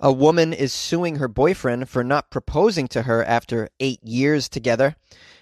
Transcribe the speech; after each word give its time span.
A 0.00 0.12
woman 0.12 0.52
is 0.52 0.72
suing 0.72 1.16
her 1.16 1.26
boyfriend 1.26 1.88
for 1.88 2.04
not 2.04 2.30
proposing 2.30 2.86
to 2.88 3.02
her 3.02 3.24
after 3.24 3.68
eight 3.80 4.02
years 4.04 4.48
together. 4.48 4.94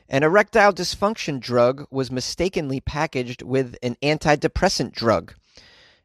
An 0.08 0.22
erectile 0.22 0.72
dysfunction 0.72 1.40
drug 1.40 1.86
was 1.90 2.11
mistakenly 2.11 2.80
packaged 2.80 3.42
with 3.42 3.77
an 3.82 3.96
antidepressant 4.03 4.92
drug. 4.92 5.34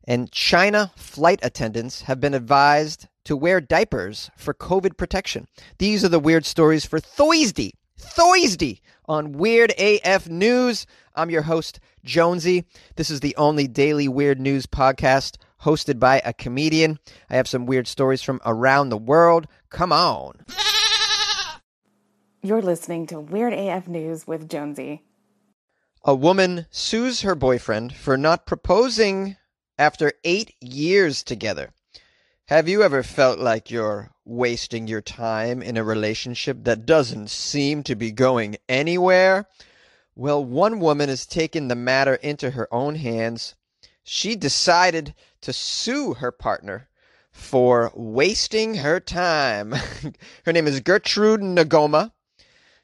And 0.05 0.33
China 0.33 0.91
flight 0.97 1.39
attendants 1.43 2.01
have 2.03 2.19
been 2.19 2.33
advised 2.33 3.07
to 3.23 3.37
wear 3.37 3.61
diapers 3.61 4.29
for 4.35 4.53
COVID 4.53 4.97
protection. 4.97 5.47
These 5.77 6.03
are 6.03 6.09
the 6.09 6.19
weird 6.19 6.45
stories 6.45 6.85
for 6.85 6.99
Thursday. 6.99 7.75
Thursday 7.97 8.81
on 9.05 9.31
Weird 9.31 9.71
AF 9.77 10.27
News. 10.27 10.85
I'm 11.15 11.29
your 11.29 11.43
host, 11.43 11.79
Jonesy. 12.03 12.65
This 12.97 13.09
is 13.09 13.21
the 13.21 13.35
only 13.37 13.67
daily 13.67 14.09
weird 14.09 14.41
news 14.41 14.65
podcast 14.65 15.37
hosted 15.63 15.99
by 15.99 16.21
a 16.25 16.33
comedian. 16.33 16.99
I 17.29 17.35
have 17.35 17.47
some 17.47 17.65
weird 17.65 17.87
stories 17.87 18.21
from 18.21 18.41
around 18.45 18.89
the 18.89 18.97
world. 18.97 19.47
Come 19.69 19.91
on. 19.91 20.45
You're 22.41 22.61
listening 22.61 23.05
to 23.07 23.19
Weird 23.19 23.53
AF 23.53 23.87
News 23.87 24.25
with 24.25 24.49
Jonesy. 24.49 25.03
A 26.03 26.15
woman 26.15 26.65
sues 26.71 27.21
her 27.21 27.35
boyfriend 27.35 27.93
for 27.95 28.17
not 28.17 28.47
proposing 28.47 29.37
after 29.77 30.13
eight 30.23 30.55
years 30.59 31.21
together. 31.21 31.71
Have 32.47 32.67
you 32.67 32.81
ever 32.81 33.03
felt 33.03 33.37
like 33.37 33.69
you're 33.69 34.11
wasting 34.25 34.87
your 34.87 35.01
time 35.01 35.61
in 35.61 35.77
a 35.77 35.83
relationship 35.83 36.63
that 36.63 36.85
doesn't 36.87 37.29
seem 37.29 37.83
to 37.83 37.95
be 37.95 38.11
going 38.11 38.57
anywhere? 38.67 39.47
Well, 40.15 40.43
one 40.43 40.79
woman 40.79 41.09
has 41.09 41.25
taken 41.25 41.67
the 41.67 41.75
matter 41.75 42.15
into 42.15 42.51
her 42.51 42.67
own 42.73 42.95
hands. 42.95 43.55
She 44.03 44.35
decided 44.35 45.13
to 45.41 45.53
sue 45.53 46.15
her 46.15 46.31
partner 46.31 46.89
for 47.31 47.91
wasting 47.95 48.75
her 48.75 48.99
time. 48.99 49.73
her 50.45 50.53
name 50.53 50.67
is 50.67 50.79
Gertrude 50.79 51.41
Nagoma. 51.41 52.11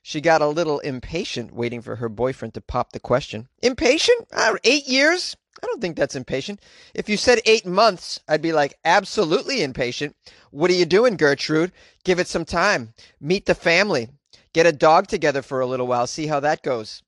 She 0.01 0.21
got 0.21 0.41
a 0.41 0.47
little 0.47 0.79
impatient 0.79 1.53
waiting 1.53 1.81
for 1.81 1.97
her 1.97 2.07
boyfriend 2.07 2.53
to 2.53 2.61
pop 2.61 2.93
the 2.93 2.99
question. 2.99 3.49
Impatient? 3.61 4.27
Uh, 4.31 4.55
eight 4.63 4.87
years? 4.87 5.35
I 5.61 5.65
don't 5.65 5.81
think 5.81 5.97
that's 5.97 6.15
impatient. 6.15 6.61
If 6.93 7.09
you 7.09 7.17
said 7.17 7.41
eight 7.45 7.65
months, 7.65 8.19
I'd 8.27 8.41
be 8.41 8.53
like, 8.53 8.77
absolutely 8.85 9.63
impatient. 9.63 10.15
What 10.51 10.69
are 10.71 10.75
you 10.75 10.85
doing, 10.85 11.17
Gertrude? 11.17 11.71
Give 12.03 12.19
it 12.19 12.27
some 12.27 12.45
time. 12.45 12.93
Meet 13.19 13.47
the 13.47 13.55
family. 13.55 14.09
Get 14.53 14.65
a 14.65 14.71
dog 14.71 15.07
together 15.07 15.41
for 15.41 15.59
a 15.59 15.65
little 15.65 15.87
while. 15.87 16.07
See 16.07 16.27
how 16.27 16.39
that 16.39 16.61
goes. 16.61 17.01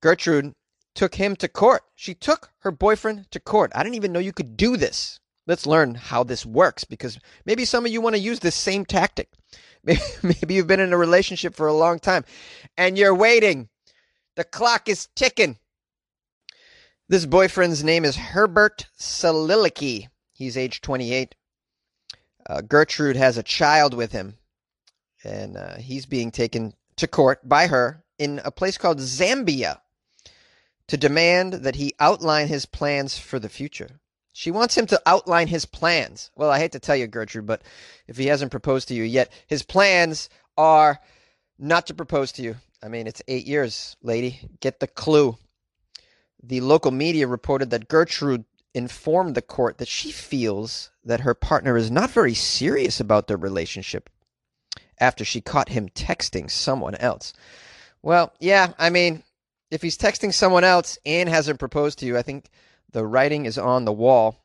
Gertrude 0.00 0.52
took 0.94 1.16
him 1.16 1.36
to 1.36 1.48
court. 1.48 1.82
She 1.94 2.14
took 2.14 2.50
her 2.60 2.70
boyfriend 2.70 3.30
to 3.32 3.40
court. 3.40 3.72
I 3.74 3.82
didn't 3.82 3.96
even 3.96 4.12
know 4.12 4.20
you 4.20 4.32
could 4.32 4.56
do 4.56 4.76
this. 4.76 5.20
Let's 5.46 5.66
learn 5.66 5.94
how 5.94 6.24
this 6.24 6.46
works 6.46 6.84
because 6.84 7.18
maybe 7.44 7.64
some 7.64 7.84
of 7.84 7.92
you 7.92 8.00
want 8.00 8.16
to 8.16 8.20
use 8.20 8.40
this 8.40 8.54
same 8.54 8.84
tactic. 8.84 9.28
Maybe 10.22 10.54
you've 10.54 10.66
been 10.66 10.80
in 10.80 10.94
a 10.94 10.98
relationship 10.98 11.54
for 11.54 11.66
a 11.66 11.74
long 11.74 11.98
time 11.98 12.24
and 12.78 12.96
you're 12.96 13.14
waiting. 13.14 13.68
The 14.36 14.44
clock 14.44 14.88
is 14.88 15.08
ticking. 15.14 15.58
This 17.06 17.26
boyfriend's 17.26 17.84
name 17.84 18.06
is 18.06 18.16
Herbert 18.16 18.86
Solilicki. 18.98 20.08
He's 20.32 20.56
age 20.56 20.80
28. 20.80 21.34
Uh, 22.48 22.62
Gertrude 22.62 23.16
has 23.16 23.36
a 23.36 23.42
child 23.42 23.94
with 23.94 24.12
him, 24.12 24.36
and 25.22 25.56
uh, 25.56 25.76
he's 25.76 26.06
being 26.06 26.30
taken 26.30 26.74
to 26.96 27.06
court 27.06 27.46
by 27.46 27.66
her 27.66 28.04
in 28.18 28.40
a 28.44 28.50
place 28.50 28.78
called 28.78 28.98
Zambia 28.98 29.80
to 30.88 30.96
demand 30.96 31.54
that 31.54 31.76
he 31.76 31.94
outline 31.98 32.48
his 32.48 32.66
plans 32.66 33.18
for 33.18 33.38
the 33.38 33.48
future. 33.48 34.00
She 34.32 34.50
wants 34.50 34.76
him 34.76 34.86
to 34.86 35.00
outline 35.06 35.46
his 35.46 35.64
plans. 35.64 36.30
Well, 36.34 36.50
I 36.50 36.58
hate 36.58 36.72
to 36.72 36.80
tell 36.80 36.96
you, 36.96 37.06
Gertrude, 37.06 37.46
but 37.46 37.62
if 38.08 38.16
he 38.16 38.26
hasn't 38.26 38.50
proposed 38.50 38.88
to 38.88 38.94
you 38.94 39.04
yet, 39.04 39.32
his 39.46 39.62
plans 39.62 40.28
are 40.56 41.00
not 41.58 41.86
to 41.86 41.94
propose 41.94 42.32
to 42.32 42.42
you. 42.42 42.56
I 42.82 42.88
mean, 42.88 43.06
it's 43.06 43.22
eight 43.28 43.46
years, 43.46 43.96
lady. 44.02 44.40
Get 44.60 44.80
the 44.80 44.88
clue. 44.88 45.36
The 46.42 46.60
local 46.60 46.90
media 46.90 47.26
reported 47.26 47.70
that 47.70 47.88
Gertrude 47.88 48.44
informed 48.74 49.36
the 49.36 49.42
court 49.42 49.78
that 49.78 49.88
she 49.88 50.10
feels 50.10 50.90
that 51.04 51.20
her 51.20 51.34
partner 51.34 51.76
is 51.76 51.90
not 51.90 52.10
very 52.10 52.34
serious 52.34 52.98
about 52.98 53.28
their 53.28 53.36
relationship 53.36 54.10
after 54.98 55.24
she 55.24 55.40
caught 55.40 55.68
him 55.68 55.88
texting 55.90 56.50
someone 56.50 56.96
else. 56.96 57.32
Well, 58.02 58.32
yeah, 58.40 58.72
I 58.78 58.90
mean, 58.90 59.22
if 59.74 59.82
he's 59.82 59.98
texting 59.98 60.32
someone 60.32 60.62
else 60.62 60.98
and 61.04 61.28
hasn't 61.28 61.58
proposed 61.58 61.98
to 61.98 62.06
you, 62.06 62.16
I 62.16 62.22
think 62.22 62.48
the 62.92 63.04
writing 63.04 63.44
is 63.44 63.58
on 63.58 63.84
the 63.84 63.92
wall. 63.92 64.44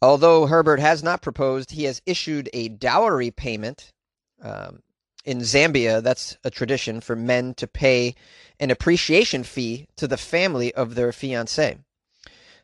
Although 0.00 0.46
Herbert 0.46 0.80
has 0.80 1.02
not 1.02 1.20
proposed, 1.20 1.72
he 1.72 1.84
has 1.84 2.00
issued 2.06 2.48
a 2.54 2.68
dowry 2.68 3.30
payment. 3.30 3.92
Um, 4.40 4.80
in 5.26 5.40
Zambia, 5.40 6.02
that's 6.02 6.38
a 6.42 6.50
tradition 6.50 7.02
for 7.02 7.14
men 7.14 7.52
to 7.56 7.66
pay 7.66 8.14
an 8.58 8.70
appreciation 8.70 9.44
fee 9.44 9.86
to 9.96 10.08
the 10.08 10.16
family 10.16 10.72
of 10.72 10.94
their 10.94 11.12
fiance. 11.12 11.76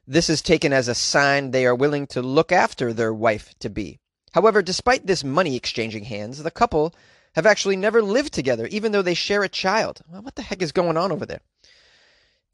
This 0.06 0.30
is 0.30 0.40
taken 0.40 0.72
as 0.72 0.88
a 0.88 0.94
sign 0.94 1.50
they 1.50 1.66
are 1.66 1.74
willing 1.74 2.06
to 2.06 2.22
look 2.22 2.52
after 2.52 2.94
their 2.94 3.12
wife 3.12 3.52
to 3.58 3.68
be. 3.68 3.98
However, 4.32 4.62
despite 4.62 5.06
this 5.06 5.22
money 5.22 5.56
exchanging 5.56 6.04
hands, 6.04 6.42
the 6.42 6.50
couple 6.50 6.94
have 7.36 7.46
actually 7.46 7.76
never 7.76 8.02
lived 8.02 8.32
together, 8.32 8.66
even 8.66 8.90
though 8.90 9.02
they 9.02 9.14
share 9.14 9.44
a 9.44 9.48
child. 9.48 10.00
Well, 10.08 10.22
what 10.22 10.34
the 10.34 10.42
heck 10.42 10.62
is 10.62 10.72
going 10.72 10.96
on 10.96 11.12
over 11.12 11.26
there? 11.26 11.40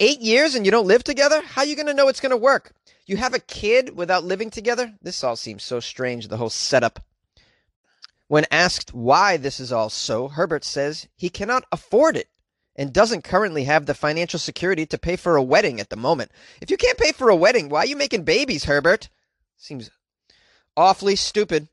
Eight 0.00 0.20
years 0.20 0.56
and 0.56 0.66
you 0.66 0.72
don't 0.72 0.88
live 0.88 1.04
together? 1.04 1.41
How 1.41 1.62
are 1.62 1.65
you 1.65 1.76
going 1.76 1.87
to 1.87 1.94
know 1.94 2.09
it's 2.09 2.20
going 2.20 2.31
to 2.31 2.37
work? 2.37 2.72
You 3.06 3.16
have 3.16 3.32
a 3.32 3.38
kid 3.38 3.97
without 3.97 4.25
living 4.25 4.50
together? 4.50 4.93
This 5.00 5.22
all 5.22 5.37
seems 5.37 5.62
so 5.62 5.78
strange, 5.78 6.26
the 6.26 6.37
whole 6.37 6.50
setup. 6.50 6.98
When 8.26 8.44
asked 8.50 8.93
why 8.93 9.37
this 9.37 9.60
is 9.60 9.72
all 9.72 9.88
so, 9.88 10.26
Herbert 10.26 10.65
says 10.65 11.06
he 11.14 11.28
cannot 11.28 11.64
afford 11.70 12.16
it 12.16 12.28
and 12.75 12.93
doesn't 12.93 13.22
currently 13.22 13.64
have 13.64 13.87
the 13.87 13.94
financial 13.94 14.41
security 14.41 14.84
to 14.87 14.99
pay 14.99 15.14
for 15.14 15.37
a 15.37 15.43
wedding 15.43 15.78
at 15.78 15.91
the 15.91 15.97
moment. 15.97 16.32
If 16.60 16.70
you 16.70 16.76
can't 16.76 16.99
pay 16.99 17.12
for 17.12 17.28
a 17.28 17.37
wedding, 17.37 17.69
why 17.69 17.81
are 17.81 17.87
you 17.87 17.97
making 17.97 18.25
babies, 18.25 18.64
Herbert? 18.64 19.10
Seems 19.59 19.91
awfully 20.76 21.14
stupid. 21.14 21.69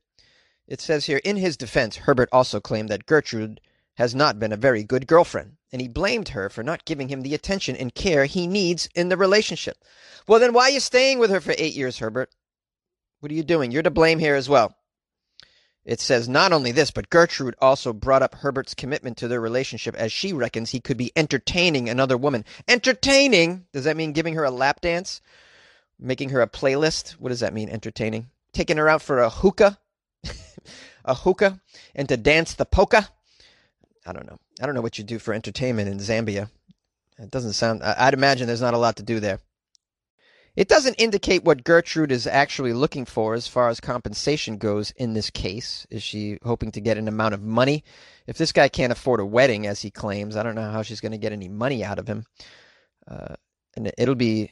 It 0.69 0.79
says 0.81 1.07
here, 1.07 1.19
in 1.23 1.37
his 1.37 1.57
defense, 1.57 1.95
Herbert 1.95 2.29
also 2.31 2.59
claimed 2.59 2.89
that 2.89 3.07
Gertrude 3.07 3.59
has 3.95 4.13
not 4.13 4.37
been 4.37 4.53
a 4.53 4.57
very 4.57 4.83
good 4.83 5.07
girlfriend, 5.07 5.57
and 5.71 5.81
he 5.81 5.87
blamed 5.87 6.29
her 6.29 6.47
for 6.47 6.61
not 6.61 6.85
giving 6.85 7.09
him 7.09 7.23
the 7.23 7.33
attention 7.33 7.75
and 7.75 7.95
care 7.95 8.25
he 8.25 8.45
needs 8.45 8.87
in 8.93 9.09
the 9.09 9.17
relationship. 9.17 9.83
Well, 10.27 10.39
then 10.39 10.53
why 10.53 10.65
are 10.65 10.69
you 10.69 10.79
staying 10.79 11.17
with 11.17 11.31
her 11.31 11.41
for 11.41 11.55
eight 11.57 11.73
years, 11.73 11.97
Herbert? 11.97 12.29
What 13.19 13.31
are 13.31 13.35
you 13.35 13.41
doing? 13.41 13.71
You're 13.71 13.81
to 13.81 13.89
blame 13.89 14.19
here 14.19 14.35
as 14.35 14.47
well. 14.47 14.75
It 15.83 15.99
says 15.99 16.29
not 16.29 16.53
only 16.53 16.71
this, 16.71 16.91
but 16.91 17.09
Gertrude 17.09 17.55
also 17.59 17.91
brought 17.91 18.21
up 18.21 18.35
Herbert's 18.35 18.75
commitment 18.75 19.17
to 19.17 19.27
their 19.27 19.41
relationship 19.41 19.95
as 19.95 20.11
she 20.11 20.33
reckons 20.33 20.69
he 20.69 20.79
could 20.79 20.97
be 20.97 21.11
entertaining 21.15 21.89
another 21.89 22.15
woman. 22.15 22.45
Entertaining? 22.67 23.65
Does 23.73 23.85
that 23.85 23.97
mean 23.97 24.13
giving 24.13 24.35
her 24.35 24.43
a 24.43 24.51
lap 24.51 24.81
dance? 24.81 25.19
Making 25.97 26.29
her 26.29 26.41
a 26.41 26.47
playlist? 26.47 27.13
What 27.13 27.29
does 27.29 27.39
that 27.39 27.55
mean, 27.55 27.69
entertaining? 27.69 28.29
Taking 28.53 28.77
her 28.77 28.87
out 28.87 29.01
for 29.01 29.17
a 29.17 29.31
hookah? 29.31 29.79
A 31.05 31.13
hookah? 31.13 31.59
And 31.95 32.07
to 32.09 32.17
dance 32.17 32.53
the 32.53 32.65
polka? 32.65 33.09
I 34.05 34.13
don't 34.13 34.27
know. 34.27 34.39
I 34.61 34.65
don't 34.65 34.75
know 34.75 34.81
what 34.81 34.97
you 34.97 35.03
do 35.03 35.19
for 35.19 35.33
entertainment 35.33 35.89
in 35.89 35.99
Zambia. 35.99 36.49
It 37.17 37.31
doesn't 37.31 37.53
sound. 37.53 37.83
I'd 37.83 38.13
imagine 38.13 38.47
there's 38.47 38.61
not 38.61 38.73
a 38.73 38.77
lot 38.77 38.95
to 38.97 39.03
do 39.03 39.19
there. 39.19 39.39
It 40.55 40.67
doesn't 40.67 40.95
indicate 40.95 41.43
what 41.43 41.63
Gertrude 41.63 42.11
is 42.11 42.27
actually 42.27 42.73
looking 42.73 43.05
for 43.05 43.33
as 43.33 43.47
far 43.47 43.69
as 43.69 43.79
compensation 43.79 44.57
goes 44.57 44.91
in 44.91 45.13
this 45.13 45.29
case. 45.29 45.85
Is 45.89 46.03
she 46.03 46.37
hoping 46.43 46.71
to 46.71 46.81
get 46.81 46.97
an 46.97 47.07
amount 47.07 47.33
of 47.33 47.43
money? 47.43 47.83
If 48.27 48.37
this 48.37 48.51
guy 48.51 48.67
can't 48.67 48.91
afford 48.91 49.19
a 49.19 49.25
wedding, 49.25 49.67
as 49.67 49.81
he 49.81 49.91
claims, 49.91 50.35
I 50.35 50.43
don't 50.43 50.55
know 50.55 50.71
how 50.71 50.81
she's 50.81 51.01
going 51.01 51.13
to 51.13 51.17
get 51.17 51.31
any 51.31 51.47
money 51.47 51.83
out 51.83 51.99
of 51.99 52.07
him. 52.07 52.25
Uh, 53.07 53.35
and 53.75 53.91
it'll 53.97 54.15
be 54.15 54.51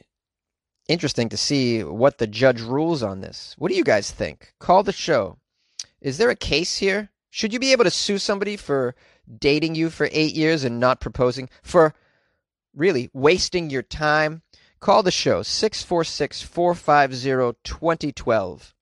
interesting 0.88 1.28
to 1.28 1.36
see 1.36 1.84
what 1.84 2.18
the 2.18 2.26
judge 2.26 2.60
rules 2.60 3.02
on 3.02 3.20
this. 3.20 3.54
What 3.58 3.70
do 3.70 3.76
you 3.76 3.84
guys 3.84 4.10
think? 4.10 4.54
Call 4.58 4.82
the 4.82 4.92
show. 4.92 5.38
Is 6.00 6.18
there 6.18 6.30
a 6.30 6.36
case 6.36 6.78
here? 6.78 7.10
Should 7.30 7.52
you 7.52 7.58
be 7.58 7.72
able 7.72 7.84
to 7.84 7.90
sue 7.90 8.18
somebody 8.18 8.56
for 8.56 8.94
dating 9.38 9.74
you 9.74 9.90
for 9.90 10.08
eight 10.12 10.34
years 10.34 10.64
and 10.64 10.80
not 10.80 11.00
proposing, 11.00 11.50
for 11.62 11.94
really 12.74 13.10
wasting 13.12 13.70
your 13.70 13.82
time, 13.82 14.42
call 14.80 15.02
the 15.02 15.10
show 15.10 15.42
646 15.42 16.42
450 16.42 17.58
2012. 17.64 18.74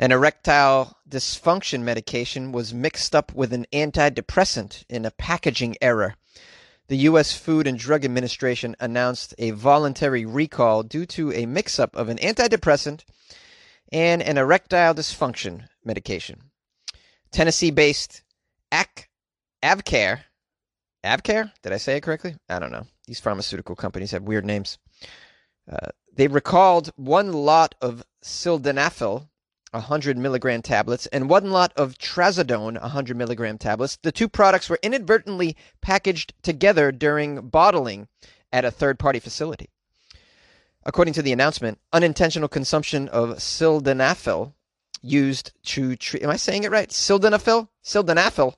An 0.00 0.12
erectile 0.12 0.96
dysfunction 1.08 1.82
medication 1.82 2.52
was 2.52 2.72
mixed 2.72 3.16
up 3.16 3.34
with 3.34 3.52
an 3.52 3.66
antidepressant 3.72 4.84
in 4.88 5.04
a 5.04 5.10
packaging 5.10 5.76
error. 5.80 6.14
The 6.86 6.98
U.S. 6.98 7.36
Food 7.36 7.66
and 7.66 7.78
Drug 7.78 8.04
Administration 8.04 8.76
announced 8.78 9.34
a 9.38 9.50
voluntary 9.50 10.24
recall 10.24 10.82
due 10.82 11.04
to 11.06 11.32
a 11.32 11.46
mix 11.46 11.78
up 11.78 11.96
of 11.96 12.08
an 12.08 12.18
antidepressant 12.18 13.04
and 13.92 14.22
an 14.22 14.38
erectile 14.38 14.94
dysfunction 14.94 15.68
medication. 15.84 16.50
Tennessee 17.30 17.70
based 17.70 18.22
Ac- 18.72 19.06
AvKARE. 19.62 20.20
AvKARE? 21.04 21.52
Did 21.62 21.72
I 21.72 21.76
say 21.78 21.96
it 21.96 22.02
correctly? 22.02 22.36
I 22.48 22.58
don't 22.58 22.72
know. 22.72 22.86
These 23.06 23.20
pharmaceutical 23.20 23.76
companies 23.76 24.10
have 24.10 24.22
weird 24.22 24.44
names. 24.44 24.78
Uh, 25.70 25.88
they 26.14 26.28
recalled 26.28 26.90
one 26.96 27.32
lot 27.32 27.74
of 27.80 28.04
sildenafil 28.22 29.28
100 29.70 30.16
milligram 30.16 30.62
tablets, 30.62 31.06
and 31.06 31.28
one 31.28 31.50
lot 31.50 31.72
of 31.76 31.98
trazodone, 31.98 32.80
100 32.80 33.16
milligram 33.16 33.58
tablets. 33.58 33.98
The 34.02 34.12
two 34.12 34.28
products 34.28 34.70
were 34.70 34.78
inadvertently 34.82 35.56
packaged 35.82 36.32
together 36.42 36.90
during 36.90 37.48
bottling 37.48 38.08
at 38.52 38.64
a 38.64 38.70
third 38.70 38.98
party 38.98 39.18
facility. 39.18 39.68
According 40.88 41.12
to 41.14 41.22
the 41.22 41.32
announcement, 41.32 41.78
unintentional 41.92 42.48
consumption 42.48 43.08
of 43.10 43.36
sildenafil 43.36 44.54
used 45.02 45.52
to 45.64 45.94
treat. 45.96 46.22
Am 46.22 46.30
I 46.30 46.36
saying 46.36 46.64
it 46.64 46.70
right? 46.70 46.88
Sildenafil? 46.88 47.68
Sildenafil? 47.84 48.54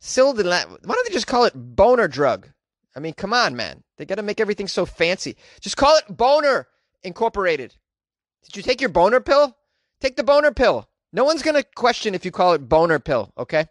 Sildenafil. 0.00 0.78
Why 0.86 0.94
don't 0.94 1.06
they 1.06 1.12
just 1.12 1.26
call 1.26 1.44
it 1.44 1.52
boner 1.54 2.08
drug? 2.08 2.48
I 2.96 3.00
mean, 3.00 3.12
come 3.12 3.34
on, 3.34 3.54
man. 3.54 3.84
They 3.98 4.06
got 4.06 4.14
to 4.14 4.22
make 4.22 4.40
everything 4.40 4.66
so 4.66 4.86
fancy. 4.86 5.36
Just 5.60 5.76
call 5.76 5.94
it 5.98 6.16
Boner 6.16 6.68
Incorporated. 7.02 7.74
Did 8.44 8.56
you 8.56 8.62
take 8.62 8.80
your 8.80 8.88
boner 8.88 9.20
pill? 9.20 9.54
Take 10.00 10.16
the 10.16 10.24
boner 10.24 10.52
pill. 10.52 10.88
No 11.12 11.24
one's 11.24 11.42
going 11.42 11.54
to 11.54 11.68
question 11.76 12.14
if 12.14 12.24
you 12.24 12.30
call 12.30 12.54
it 12.54 12.66
boner 12.66 12.98
pill, 12.98 13.30
okay? 13.36 13.66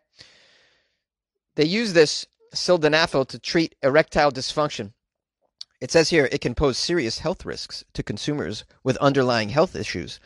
They 1.56 1.66
use 1.66 1.94
this 1.94 2.28
sildenafil 2.54 3.28
to 3.30 3.40
treat 3.40 3.74
erectile 3.82 4.32
dysfunction. 4.32 4.94
It 5.80 5.92
says 5.92 6.10
here 6.10 6.28
it 6.32 6.42
can 6.42 6.56
pose 6.56 6.78
serious 6.78 7.20
health 7.20 7.46
risks 7.46 7.84
to 7.94 8.02
consumers 8.02 8.66
with 8.84 8.98
underlying 8.98 9.50
health 9.50 9.76
issues. 9.76 10.20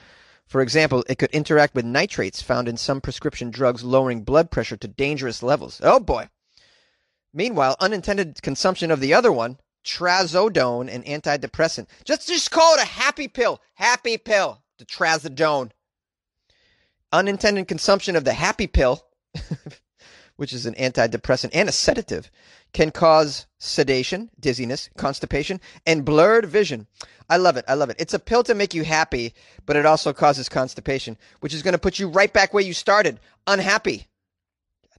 For 0.46 0.62
example, 0.62 1.04
it 1.10 1.18
could 1.18 1.32
interact 1.32 1.76
with 1.76 1.86
nitrates 1.86 2.42
found 2.42 2.68
in 2.68 2.78
some 2.78 3.02
prescription 3.02 3.52
drugs, 3.52 3.84
lowering 3.84 4.24
blood 4.24 4.52
pressure 4.52 4.78
to 4.78 4.88
dangerous 4.88 5.44
levels. 5.44 5.82
Oh 5.84 6.00
boy. 6.00 6.30
Meanwhile, 7.34 7.76
unintended 7.80 8.42
consumption 8.42 8.92
of 8.92 9.00
the 9.00 9.14
other 9.14 9.32
one, 9.32 9.60
trazodone, 9.84 10.94
an 10.94 11.04
antidepressant. 11.04 11.88
Just 12.04 12.28
just 12.28 12.52
call 12.52 12.76
it 12.76 12.82
a 12.82 12.86
happy 12.86 13.28
pill. 13.28 13.62
Happy 13.76 14.18
pill. 14.18 14.62
The 14.78 14.86
trazodone. 14.86 15.72
Unintended 17.12 17.68
consumption 17.68 18.16
of 18.16 18.24
the 18.24 18.34
happy 18.34 18.68
pill, 18.68 19.06
which 20.42 20.54
is 20.54 20.66
an 20.66 20.74
antidepressant 20.74 21.52
and 21.54 21.70
a 21.70 21.72
sedative, 21.72 22.32
can 22.74 22.90
cause 22.90 23.46
sedation, 23.60 24.28
dizziness, 24.40 24.90
constipation, 24.98 25.62
and 25.86 26.04
blurred 26.04 26.48
vision. 26.48 26.88
I 27.30 27.38
love 27.38 27.58
it. 27.58 27.66
I 27.68 27.76
love 27.76 27.92
it. 27.92 27.98
It's 28.00 28.16
a 28.16 28.20
pill 28.20 28.42
to 28.46 28.56
make 28.56 28.74
you 28.74 28.84
happy, 28.84 29.36
but 29.68 29.76
it 29.76 29.86
also 29.86 30.14
causes 30.14 30.50
constipation, 30.50 31.16
which 31.42 31.54
is 31.54 31.62
going 31.62 31.74
to 31.74 31.78
put 31.78 32.00
you 32.00 32.10
right 32.10 32.34
back 32.34 32.56
where 32.56 32.64
you 32.64 32.74
started, 32.74 33.20
unhappy. 33.46 34.08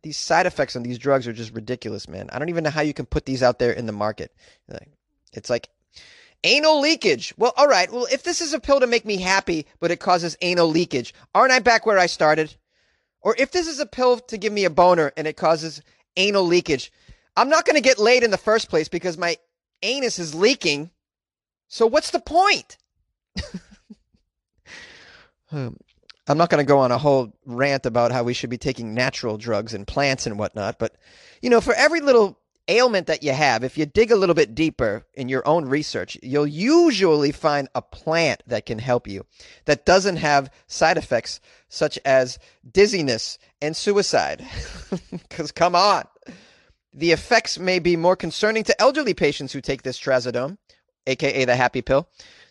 These 0.04 0.16
side 0.16 0.46
effects 0.46 0.76
on 0.76 0.84
these 0.84 0.96
drugs 0.96 1.26
are 1.26 1.32
just 1.32 1.52
ridiculous, 1.52 2.06
man. 2.06 2.30
I 2.32 2.38
don't 2.38 2.48
even 2.48 2.62
know 2.62 2.70
how 2.70 2.82
you 2.82 2.94
can 2.94 3.06
put 3.06 3.26
these 3.26 3.42
out 3.42 3.58
there 3.58 3.72
in 3.72 3.86
the 3.86 3.92
market. 3.92 4.32
It's 5.32 5.50
like 5.50 5.70
anal 6.44 6.80
leakage. 6.80 7.34
Well, 7.36 7.52
all 7.56 7.66
right. 7.66 7.90
Well, 7.90 8.06
if 8.12 8.22
this 8.22 8.40
is 8.40 8.54
a 8.54 8.60
pill 8.60 8.78
to 8.78 8.86
make 8.86 9.04
me 9.04 9.16
happy, 9.16 9.66
but 9.80 9.90
it 9.90 9.98
causes 9.98 10.36
anal 10.40 10.68
leakage, 10.68 11.12
aren't 11.34 11.52
I 11.52 11.58
back 11.58 11.84
where 11.84 11.98
I 11.98 12.06
started? 12.06 12.54
Or 13.22 13.34
if 13.38 13.52
this 13.52 13.68
is 13.68 13.78
a 13.78 13.86
pill 13.86 14.18
to 14.18 14.36
give 14.36 14.52
me 14.52 14.64
a 14.64 14.70
boner 14.70 15.12
and 15.16 15.26
it 15.26 15.36
causes 15.36 15.82
anal 16.16 16.44
leakage, 16.44 16.92
I'm 17.36 17.48
not 17.48 17.64
going 17.64 17.76
to 17.76 17.82
get 17.82 17.98
laid 17.98 18.22
in 18.22 18.30
the 18.30 18.38
first 18.38 18.68
place 18.68 18.88
because 18.88 19.16
my 19.16 19.36
anus 19.82 20.18
is 20.18 20.34
leaking. 20.34 20.90
So 21.68 21.86
what's 21.86 22.10
the 22.10 22.20
point? 22.20 22.76
um, 25.52 25.76
I'm 26.28 26.38
not 26.38 26.50
going 26.50 26.64
to 26.64 26.68
go 26.68 26.78
on 26.78 26.92
a 26.92 26.98
whole 26.98 27.32
rant 27.44 27.84
about 27.84 28.12
how 28.12 28.22
we 28.22 28.32
should 28.32 28.50
be 28.50 28.58
taking 28.58 28.94
natural 28.94 29.38
drugs 29.38 29.74
and 29.74 29.86
plants 29.86 30.26
and 30.26 30.38
whatnot, 30.38 30.78
but 30.78 30.94
you 31.40 31.50
know, 31.50 31.60
for 31.60 31.74
every 31.74 32.00
little 32.00 32.38
ailment 32.68 33.06
that 33.06 33.22
you 33.22 33.32
have, 33.32 33.64
if 33.64 33.76
you 33.76 33.86
dig 33.86 34.10
a 34.10 34.16
little 34.16 34.34
bit 34.34 34.54
deeper 34.54 35.04
in 35.14 35.28
your 35.28 35.46
own 35.46 35.64
research, 35.66 36.16
you'll 36.22 36.46
usually 36.46 37.32
find 37.32 37.68
a 37.74 37.82
plant 37.82 38.42
that 38.46 38.66
can 38.66 38.78
help 38.78 39.08
you 39.08 39.26
that 39.64 39.84
doesn't 39.84 40.16
have 40.16 40.50
side 40.66 40.96
effects 40.96 41.40
such 41.68 41.98
as 42.04 42.38
dizziness 42.70 43.38
and 43.60 43.76
suicide. 43.76 44.46
Because 45.10 45.52
come 45.52 45.74
on. 45.74 46.04
The 46.92 47.12
effects 47.12 47.58
may 47.58 47.78
be 47.78 47.96
more 47.96 48.16
concerning 48.16 48.64
to 48.64 48.80
elderly 48.80 49.14
patients 49.14 49.52
who 49.52 49.62
take 49.62 49.82
this 49.82 49.98
trazodone, 49.98 50.58
aka 51.06 51.44
the 51.46 51.56
happy 51.56 51.80
pill, 51.80 52.08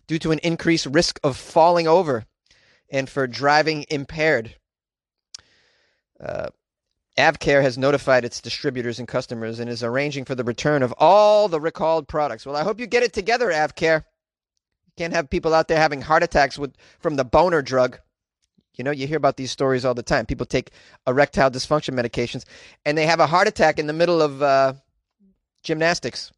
due 0.08 0.18
to 0.20 0.32
an 0.32 0.40
increased 0.40 0.88
risk 0.88 1.20
of 1.24 1.38
falling 1.38 1.88
over 1.88 2.26
and 2.90 3.08
for 3.08 3.28
driving 3.28 3.86
impaired. 3.90 4.56
Uh, 6.20 6.50
AvKARE 7.22 7.62
has 7.62 7.78
notified 7.78 8.26
its 8.26 8.42
distributors 8.42 8.98
and 8.98 9.08
customers 9.08 9.60
and 9.60 9.70
is 9.70 9.84
arranging 9.84 10.26
for 10.26 10.34
the 10.34 10.44
return 10.44 10.82
of 10.82 10.94
all 10.98 11.48
the 11.48 11.60
recalled 11.60 12.08
products. 12.08 12.46
Well, 12.46 12.56
I 12.56 12.64
hope 12.64 12.80
you 12.80 12.88
get 12.88 13.04
it 13.04 13.14
together, 13.14 13.50
AvKARE. 13.50 14.04
You 14.04 14.94
can't 14.98 15.14
have 15.14 15.30
people 15.30 15.54
out 15.54 15.68
there 15.68 15.78
having 15.78 16.02
heart 16.02 16.24
attacks 16.24 16.58
with 16.58 16.74
from 17.00 17.16
the 17.16 17.24
boner 17.24 17.62
drug. 17.62 18.00
You 18.76 18.84
know, 18.84 18.92
you 18.92 19.06
hear 19.06 19.18
about 19.18 19.38
these 19.38 19.52
stories 19.52 19.86
all 19.86 19.94
the 19.94 20.02
time. 20.02 20.26
People 20.26 20.46
take 20.46 20.72
erectile 21.06 21.52
dysfunction 21.52 21.94
medications 21.94 22.46
and 22.86 22.98
they 22.98 23.06
have 23.06 23.20
a 23.20 23.28
heart 23.28 23.48
attack 23.48 23.78
in 23.78 23.86
the 23.86 23.94
middle 23.94 24.22
of 24.22 24.42
uh, 24.42 24.74
gymnastics. 25.62 26.32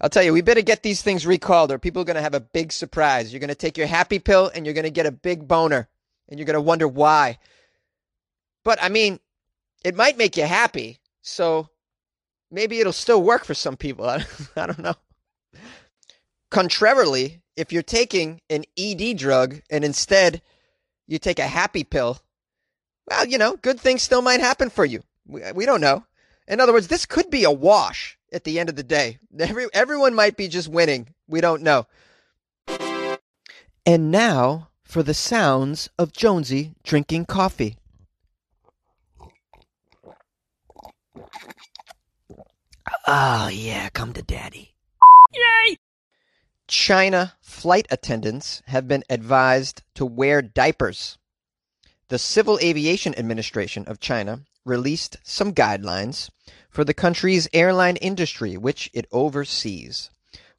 I'll 0.00 0.08
tell 0.08 0.22
you, 0.22 0.32
we 0.32 0.40
better 0.40 0.62
get 0.62 0.82
these 0.82 1.02
things 1.02 1.26
recalled 1.26 1.70
or 1.70 1.78
people 1.78 2.02
are 2.02 2.06
going 2.06 2.16
to 2.16 2.22
have 2.22 2.34
a 2.34 2.40
big 2.40 2.72
surprise. 2.72 3.32
You're 3.32 3.40
going 3.40 3.48
to 3.48 3.54
take 3.54 3.76
your 3.76 3.86
happy 3.86 4.18
pill 4.18 4.50
and 4.54 4.64
you're 4.64 4.74
going 4.74 4.84
to 4.84 4.90
get 4.90 5.06
a 5.06 5.12
big 5.12 5.46
boner 5.46 5.88
and 6.28 6.38
you're 6.38 6.46
going 6.46 6.54
to 6.54 6.60
wonder 6.60 6.88
why. 6.88 7.38
But 8.64 8.82
I 8.82 8.88
mean, 8.88 9.20
it 9.84 9.94
might 9.94 10.18
make 10.18 10.36
you 10.36 10.44
happy. 10.44 10.98
So 11.22 11.68
maybe 12.50 12.80
it'll 12.80 12.92
still 12.92 13.22
work 13.22 13.44
for 13.44 13.54
some 13.54 13.76
people. 13.76 14.04
I, 14.08 14.24
I 14.56 14.66
don't 14.66 14.78
know. 14.78 14.94
Contrarily, 16.50 17.40
if 17.56 17.72
you're 17.72 17.82
taking 17.82 18.40
an 18.50 18.64
ED 18.78 19.16
drug 19.16 19.60
and 19.70 19.84
instead 19.84 20.42
you 21.06 21.18
take 21.18 21.38
a 21.38 21.46
happy 21.46 21.84
pill, 21.84 22.18
well, 23.08 23.26
you 23.26 23.38
know, 23.38 23.56
good 23.56 23.80
things 23.80 24.02
still 24.02 24.22
might 24.22 24.40
happen 24.40 24.70
for 24.70 24.84
you. 24.84 25.02
We, 25.26 25.42
we 25.54 25.66
don't 25.66 25.80
know. 25.80 26.04
In 26.46 26.60
other 26.60 26.72
words, 26.72 26.88
this 26.88 27.06
could 27.06 27.30
be 27.30 27.44
a 27.44 27.50
wash 27.50 28.18
at 28.32 28.44
the 28.44 28.58
end 28.58 28.68
of 28.68 28.76
the 28.76 28.82
day. 28.82 29.18
Every, 29.38 29.66
everyone 29.72 30.14
might 30.14 30.36
be 30.36 30.48
just 30.48 30.68
winning. 30.68 31.08
We 31.28 31.40
don't 31.40 31.62
know. 31.62 31.86
And 33.86 34.10
now 34.10 34.68
for 34.84 35.02
the 35.02 35.14
sounds 35.14 35.88
of 35.98 36.12
Jonesy 36.12 36.74
drinking 36.82 37.26
coffee. 37.26 37.76
Oh, 43.06 43.48
yeah, 43.48 43.88
come 43.90 44.12
to 44.12 44.22
daddy. 44.22 44.74
Yay! 45.32 45.76
China 46.68 47.34
flight 47.40 47.86
attendants 47.90 48.62
have 48.66 48.88
been 48.88 49.04
advised 49.10 49.82
to 49.94 50.06
wear 50.06 50.42
diapers. 50.42 51.18
The 52.08 52.18
Civil 52.18 52.58
Aviation 52.60 53.18
Administration 53.18 53.84
of 53.86 54.00
China 54.00 54.40
released 54.64 55.16
some 55.22 55.52
guidelines 55.52 56.30
for 56.70 56.84
the 56.84 56.94
country's 56.94 57.48
airline 57.52 57.96
industry, 57.96 58.56
which 58.56 58.90
it 58.92 59.06
oversees. 59.12 60.10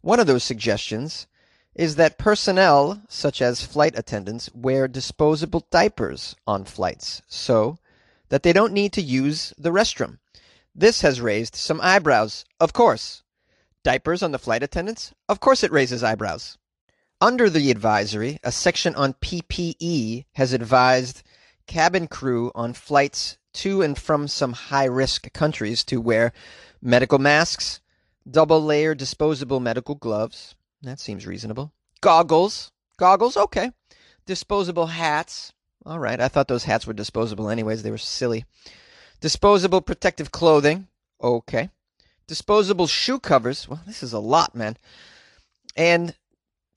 One 0.02 0.20
of 0.20 0.28
those 0.28 0.44
suggestions 0.44 1.28
is 1.76 1.96
that 1.96 2.18
personnel, 2.18 3.02
such 3.08 3.42
as 3.42 3.66
flight 3.66 3.98
attendants, 3.98 4.50
wear 4.54 4.88
disposable 4.88 5.66
diapers 5.72 6.36
on 6.46 6.66
flights 6.66 7.22
so 7.28 7.78
that 8.30 8.44
they 8.44 8.54
don't 8.54 8.74
need 8.74 8.94
to 8.94 9.02
use 9.02 9.54
the 9.58 9.72
restroom. 9.72 10.20
This 10.76 11.02
has 11.02 11.22
raised 11.22 11.56
some 11.56 11.80
eyebrows, 11.82 12.46
of 12.60 12.74
course. 12.74 13.22
Diapers 13.84 14.24
on 14.24 14.32
the 14.32 14.40
flight 14.40 14.64
attendants? 14.64 15.14
Of 15.30 15.40
course 15.40 15.64
it 15.64 15.72
raises 15.72 16.04
eyebrows. 16.04 16.58
Under 17.22 17.50
the 17.50 17.70
advisory, 17.70 18.40
a 18.44 18.52
section 18.52 18.96
on 18.96 19.14
PPE 19.14 20.26
has 20.34 20.52
advised 20.52 21.22
cabin 21.68 22.08
crew 22.08 22.52
on 22.56 22.74
flights 22.74 23.38
to 23.54 23.82
and 23.82 23.98
from 23.98 24.28
some 24.28 24.54
high 24.54 24.86
risk 24.86 25.32
countries 25.32 25.84
to 25.86 26.02
wear 26.02 26.34
medical 26.82 27.20
masks, 27.20 27.80
double 28.30 28.62
layer 28.62 28.96
disposable 28.96 29.60
medical 29.60 29.96
gloves. 29.96 30.56
That 30.82 31.00
seems 31.00 31.28
reasonable. 31.28 31.72
Goggles. 32.02 32.72
Goggles, 32.98 33.38
okay. 33.38 33.72
Disposable 34.26 34.88
hats. 34.88 35.54
All 35.86 36.00
right, 36.00 36.20
I 36.20 36.30
thought 36.30 36.48
those 36.48 36.64
hats 36.64 36.88
were 36.88 36.94
disposable 36.94 37.50
anyways. 37.50 37.84
They 37.84 37.92
were 37.92 37.98
silly. 37.98 38.46
Disposable 39.24 39.80
protective 39.80 40.34
clothing. 40.34 40.90
Okay. 41.22 41.70
Disposable 42.28 42.88
shoe 42.88 43.22
covers. 43.22 43.70
Well, 43.70 43.80
this 43.88 44.04
is 44.04 44.12
a 44.12 44.20
lot, 44.20 44.54
man. 44.54 44.76
And 45.78 46.14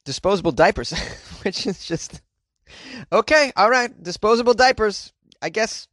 disposable 0.04 0.52
diapers, 0.52 0.92
which 1.42 1.66
is 1.66 1.84
just 1.84 2.22
okay. 3.10 3.52
All 3.56 3.68
right. 3.68 3.90
Disposable 4.00 4.54
diapers. 4.54 5.12
I 5.42 5.48
guess 5.48 5.88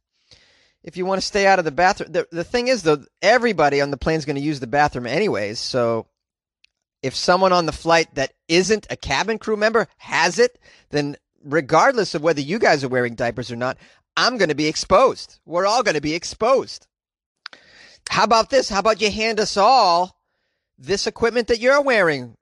if 0.84 0.96
you 0.96 1.04
want 1.04 1.20
to 1.20 1.26
stay 1.26 1.44
out 1.44 1.58
of 1.58 1.64
the 1.64 1.72
bathroom. 1.72 2.12
The, 2.12 2.28
the 2.30 2.44
thing 2.44 2.68
is, 2.68 2.84
though, 2.84 3.04
everybody 3.20 3.80
on 3.80 3.90
the 3.90 3.96
plane 3.96 4.18
is 4.18 4.24
going 4.24 4.36
to 4.36 4.40
use 4.40 4.60
the 4.60 4.68
bathroom 4.68 5.08
anyways. 5.08 5.58
So 5.58 6.06
if 7.02 7.16
someone 7.16 7.52
on 7.52 7.66
the 7.66 7.72
flight 7.72 8.14
that 8.14 8.32
isn't 8.46 8.86
a 8.90 8.96
cabin 8.96 9.40
crew 9.40 9.56
member 9.56 9.88
has 9.96 10.38
it, 10.38 10.56
then 10.90 11.16
regardless 11.42 12.14
of 12.14 12.22
whether 12.22 12.40
you 12.40 12.60
guys 12.60 12.84
are 12.84 12.88
wearing 12.88 13.16
diapers 13.16 13.50
or 13.50 13.56
not, 13.56 13.76
I'm 14.16 14.36
going 14.38 14.48
to 14.48 14.54
be 14.54 14.66
exposed. 14.66 15.38
We're 15.44 15.66
all 15.66 15.82
going 15.82 15.94
to 15.94 16.00
be 16.00 16.14
exposed. 16.14 16.86
How 18.08 18.24
about 18.24 18.50
this? 18.50 18.68
How 18.68 18.80
about 18.80 19.00
you 19.00 19.10
hand 19.10 19.40
us 19.40 19.56
all 19.56 20.16
this 20.78 21.06
equipment 21.06 21.48
that 21.48 21.60
you're 21.60 21.80
wearing? 21.80 22.36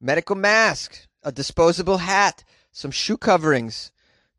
Medical 0.00 0.36
mask, 0.36 1.06
a 1.22 1.32
disposable 1.32 1.98
hat, 1.98 2.44
some 2.70 2.90
shoe 2.90 3.16
coverings, 3.16 3.90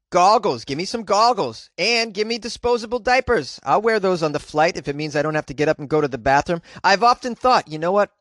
goggles. 0.09 0.65
Give 0.65 0.77
me 0.77 0.85
some 0.85 1.03
goggles 1.03 1.69
and 1.77 2.13
give 2.13 2.27
me 2.27 2.37
disposable 2.37 2.99
diapers. 2.99 3.59
I'll 3.63 3.81
wear 3.81 3.99
those 3.99 4.23
on 4.23 4.31
the 4.31 4.39
flight 4.39 4.77
if 4.77 4.87
it 4.87 4.95
means 4.95 5.15
I 5.15 5.21
don't 5.21 5.35
have 5.35 5.47
to 5.47 5.53
get 5.53 5.69
up 5.69 5.79
and 5.79 5.89
go 5.89 6.01
to 6.01 6.07
the 6.07 6.17
bathroom. 6.17 6.61
I've 6.83 7.03
often 7.03 7.35
thought, 7.35 7.67
you 7.67 7.77
know 7.77 7.91
what? 7.91 8.11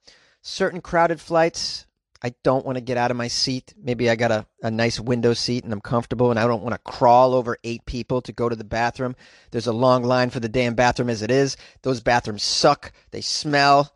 Certain 0.42 0.80
crowded 0.80 1.20
flights, 1.20 1.86
I 2.22 2.34
don't 2.42 2.66
want 2.66 2.76
to 2.76 2.82
get 2.82 2.96
out 2.96 3.12
of 3.12 3.16
my 3.16 3.28
seat. 3.28 3.74
Maybe 3.80 4.10
I 4.10 4.16
got 4.16 4.32
a, 4.32 4.46
a 4.62 4.70
nice 4.70 4.98
window 4.98 5.34
seat 5.34 5.62
and 5.62 5.72
I'm 5.72 5.80
comfortable 5.80 6.30
and 6.30 6.38
I 6.38 6.46
don't 6.46 6.62
want 6.62 6.74
to 6.74 6.92
crawl 6.92 7.32
over 7.32 7.58
eight 7.62 7.86
people 7.86 8.20
to 8.22 8.32
go 8.32 8.48
to 8.48 8.56
the 8.56 8.64
bathroom. 8.64 9.14
There's 9.52 9.68
a 9.68 9.72
long 9.72 10.02
line 10.02 10.30
for 10.30 10.40
the 10.40 10.48
damn 10.48 10.74
bathroom 10.74 11.10
as 11.10 11.22
it 11.22 11.30
is. 11.30 11.56
Those 11.82 12.00
bathrooms 12.00 12.42
suck. 12.42 12.92
They 13.12 13.20
smell. 13.20 13.94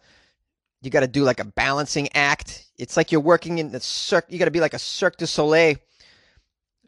You 0.83 0.91
got 0.91 1.00
to 1.00 1.09
do 1.09 1.25
like 1.25 1.41
a 1.41 1.45
balancing 1.45 2.09
act. 2.14 2.67
It's 2.79 2.97
like 2.97 3.11
you're 3.11 3.21
working 3.21 3.59
in 3.59 3.73
the 3.73 3.81
cirque. 3.81 4.26
You 4.29 4.38
got 4.38 4.47
to 4.47 4.50
be 4.52 4.61
like 4.61 4.75
a 4.75 4.79
Cirque 4.79 5.17
du 5.17 5.26
Soleil 5.26 5.76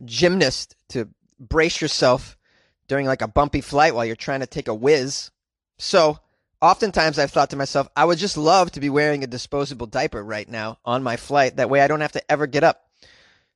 gymnast 0.04 0.74
to 0.90 1.08
brace 1.38 1.80
yourself 1.80 2.36
during 2.88 3.06
like 3.06 3.22
a 3.22 3.28
bumpy 3.28 3.60
flight 3.60 3.94
while 3.94 4.04
you're 4.04 4.16
trying 4.16 4.40
to 4.40 4.46
take 4.46 4.68
a 4.68 4.74
whiz. 4.74 5.30
So, 5.78 6.18
oftentimes 6.64 7.18
I've 7.18 7.30
thought 7.30 7.50
to 7.50 7.56
myself, 7.56 7.88
I 7.94 8.06
would 8.06 8.16
just 8.16 8.38
love 8.38 8.72
to 8.72 8.80
be 8.80 8.88
wearing 8.88 9.22
a 9.22 9.26
disposable 9.26 9.86
diaper 9.86 10.24
right 10.24 10.48
now 10.48 10.78
on 10.82 11.02
my 11.02 11.16
flight. 11.16 11.56
That 11.56 11.68
way 11.68 11.82
I 11.82 11.86
don't 11.86 12.00
have 12.00 12.12
to 12.12 12.32
ever 12.32 12.46
get 12.46 12.64
up. 12.64 12.88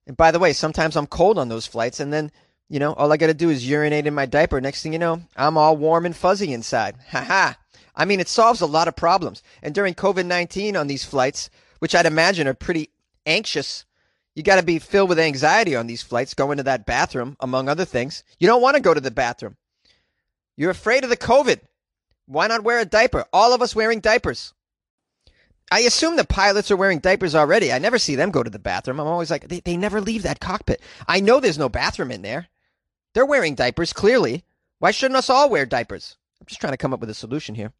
And 0.07 0.15
by 0.15 0.31
the 0.31 0.39
way, 0.39 0.53
sometimes 0.53 0.95
I'm 0.95 1.07
cold 1.07 1.39
on 1.39 1.49
those 1.49 1.67
flights 1.67 2.01
and 2.01 2.13
then, 2.13 2.31
you 2.69 2.79
know, 2.79 2.93
all 2.93 3.11
I 3.11 3.17
got 3.17 3.29
to 3.29 3.35
do 3.35 3.49
is 3.49 3.67
urinate 3.67 4.07
in 4.07 4.13
my 4.13 4.27
diaper. 4.27 4.61
Next 4.61 4.83
thing 4.83 4.93
you 4.93 4.99
know, 4.99 5.23
I'm 5.37 5.57
all 5.57 5.75
warm 5.75 6.05
and 6.05 6.15
fuzzy 6.15 6.53
inside. 6.53 6.97
Ha 7.11 7.25
ha. 7.25 7.59
I 7.97 8.05
mean, 8.05 8.21
it 8.21 8.29
solves 8.29 8.61
a 8.61 8.67
lot 8.67 8.89
of 8.89 8.95
problems. 8.95 9.43
And 9.63 9.75
during 9.75 9.95
COVID 9.95 10.27
19 10.27 10.77
on 10.77 10.87
these 10.87 11.05
flights, 11.05 11.49
which 11.79 11.95
I'd 11.95 12.05
imagine 12.05 12.47
are 12.47 12.55
pretty 12.55 12.91
anxious, 13.25 13.87
you 14.35 14.43
got 14.43 14.57
to 14.57 14.63
be 14.63 14.79
filled 14.79 15.09
with 15.09 15.19
anxiety 15.19 15.75
on 15.75 15.87
these 15.87 16.03
flights, 16.03 16.35
going 16.35 16.59
to 16.59 16.63
that 16.65 16.85
bathroom, 16.85 17.39
among 17.41 17.71
other 17.71 17.87
things. 17.87 18.23
You 18.39 18.47
don't 18.47 18.63
want 18.63 18.77
to 18.77 18.83
go 18.83 18.93
to 18.93 19.01
the 19.01 19.11
bathroom. 19.11 19.57
You're 20.57 20.71
afraid 20.71 21.05
of 21.05 21.11
the 21.11 21.17
COVID. 21.17 21.61
Why 22.29 22.47
not 22.47 22.63
wear 22.63 22.79
a 22.79 22.85
diaper? 22.85 23.25
All 23.33 23.55
of 23.55 23.63
us 23.63 23.75
wearing 23.75 24.01
diapers. 24.01 24.53
I 25.73 25.81
assume 25.81 26.17
the 26.17 26.25
pilots 26.25 26.71
are 26.71 26.77
wearing 26.77 26.99
diapers 26.99 27.35
already. 27.35 27.73
I 27.73 27.79
never 27.79 27.99
see 27.99 28.17
them 28.17 28.31
go 28.31 28.43
to 28.43 28.51
the 28.51 28.59
bathroom. 28.59 29.01
I'm 29.01 29.07
always 29.07 29.31
like, 29.31 29.49
they, 29.49 29.61
they 29.61 29.77
never 29.77 30.01
leave 30.01 30.23
that 30.23 30.41
cockpit. 30.41 30.83
I 31.07 31.21
know 31.21 31.41
there's 31.41 31.59
no 31.59 31.71
bathroom 31.71 32.11
in 32.11 32.23
there. 32.23 32.49
They're 33.15 33.27
wearing 33.27 33.55
diapers, 33.55 33.95
clearly. 33.95 34.45
Why 34.79 34.91
shouldn't 34.91 35.17
us 35.17 35.31
all 35.31 35.49
wear 35.49 35.65
diapers? 35.65 36.17
I'm 36.41 36.47
just 36.47 36.61
trying 36.61 36.75
to 36.75 36.79
come 36.79 36.93
up 36.93 37.01
with 37.01 37.11
a 37.11 37.15
solution 37.15 37.55
here. 37.55 37.73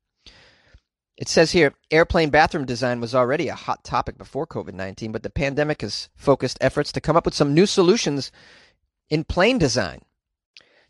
It 1.19 1.29
says 1.29 1.53
here 1.53 1.75
airplane 1.91 2.31
bathroom 2.31 2.65
design 2.65 3.01
was 3.01 3.15
already 3.15 3.49
a 3.49 3.55
hot 3.55 3.85
topic 3.85 4.17
before 4.17 4.47
COVID 4.47 4.73
19, 4.73 5.13
but 5.13 5.23
the 5.23 5.31
pandemic 5.31 5.83
has 5.83 6.09
focused 6.15 6.59
efforts 6.61 6.93
to 6.93 7.01
come 7.01 7.17
up 7.17 7.25
with 7.25 7.35
some 7.35 7.55
new 7.55 7.67
solutions 7.67 8.33
in 9.11 9.25
plane 9.25 9.59
design. 9.59 10.03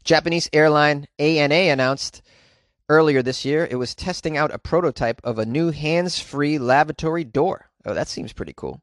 Japanese 0.04 0.48
airline 0.52 1.08
ANA 1.18 1.54
announced 1.54 2.22
earlier 2.88 3.22
this 3.22 3.44
year 3.44 3.66
it 3.70 3.76
was 3.76 3.94
testing 3.94 4.36
out 4.36 4.54
a 4.54 4.58
prototype 4.58 5.20
of 5.24 5.38
a 5.38 5.46
new 5.46 5.70
hands 5.70 6.18
free 6.18 6.58
lavatory 6.58 7.24
door. 7.24 7.66
Oh, 7.84 7.94
that 7.94 8.08
seems 8.08 8.32
pretty 8.32 8.54
cool. 8.56 8.80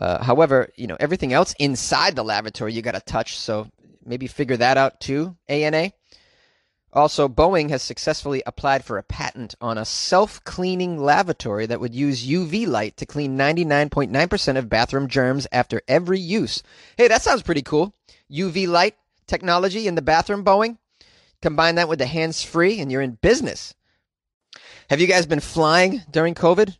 Uh, 0.00 0.22
however, 0.22 0.70
you 0.76 0.86
know, 0.86 0.96
everything 0.98 1.32
else 1.32 1.54
inside 1.58 2.16
the 2.16 2.24
lavatory 2.24 2.72
you 2.72 2.82
got 2.82 2.92
to 2.92 3.00
touch, 3.00 3.38
so 3.38 3.68
maybe 4.04 4.26
figure 4.26 4.56
that 4.56 4.78
out 4.78 5.00
too, 5.00 5.36
ANA. 5.48 5.92
Also, 6.92 7.28
Boeing 7.28 7.70
has 7.70 7.82
successfully 7.82 8.42
applied 8.46 8.84
for 8.84 8.98
a 8.98 9.04
patent 9.04 9.54
on 9.60 9.78
a 9.78 9.84
self 9.84 10.42
cleaning 10.42 10.98
lavatory 10.98 11.66
that 11.66 11.78
would 11.78 11.94
use 11.94 12.26
UV 12.26 12.66
light 12.66 12.96
to 12.96 13.06
clean 13.06 13.38
99.9% 13.38 14.56
of 14.56 14.68
bathroom 14.68 15.06
germs 15.06 15.46
after 15.52 15.82
every 15.86 16.18
use. 16.18 16.62
Hey, 16.96 17.06
that 17.06 17.22
sounds 17.22 17.42
pretty 17.42 17.62
cool. 17.62 17.94
UV 18.30 18.66
light 18.66 18.96
technology 19.28 19.86
in 19.86 19.94
the 19.94 20.02
bathroom, 20.02 20.44
Boeing. 20.44 20.78
Combine 21.42 21.76
that 21.76 21.88
with 21.88 21.98
the 21.98 22.06
hands 22.06 22.42
free, 22.42 22.80
and 22.80 22.92
you're 22.92 23.00
in 23.00 23.12
business. 23.12 23.74
Have 24.90 25.00
you 25.00 25.06
guys 25.06 25.26
been 25.26 25.40
flying 25.40 26.02
during 26.10 26.34
COVID? 26.34 26.76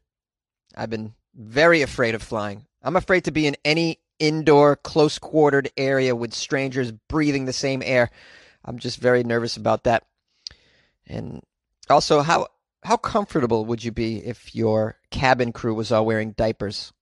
I've 0.76 0.90
been 0.90 1.14
very 1.34 1.82
afraid 1.82 2.14
of 2.14 2.22
flying. 2.22 2.66
I'm 2.82 2.96
afraid 2.96 3.24
to 3.24 3.30
be 3.30 3.46
in 3.46 3.56
any 3.64 4.00
indoor, 4.18 4.76
close 4.76 5.18
quartered 5.18 5.70
area 5.76 6.14
with 6.14 6.34
strangers 6.34 6.92
breathing 7.08 7.46
the 7.46 7.52
same 7.52 7.82
air. 7.84 8.10
I'm 8.64 8.78
just 8.78 8.98
very 8.98 9.24
nervous 9.24 9.56
about 9.56 9.84
that. 9.84 10.04
And 11.06 11.42
also, 11.88 12.20
how 12.20 12.48
how 12.82 12.96
comfortable 12.96 13.64
would 13.66 13.84
you 13.84 13.92
be 13.92 14.18
if 14.18 14.54
your 14.54 14.98
cabin 15.10 15.52
crew 15.52 15.74
was 15.74 15.90
all 15.90 16.06
wearing 16.06 16.32
diapers? 16.32 16.92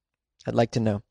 I'd 0.46 0.54
like 0.54 0.70
to 0.72 0.80
know 0.80 1.02